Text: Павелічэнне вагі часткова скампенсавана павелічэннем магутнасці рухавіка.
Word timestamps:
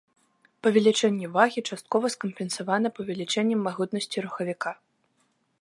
Павелічэнне 0.67 1.27
вагі 1.35 1.63
часткова 1.69 2.05
скампенсавана 2.15 2.87
павелічэннем 3.01 3.59
магутнасці 3.67 4.17
рухавіка. 4.29 4.71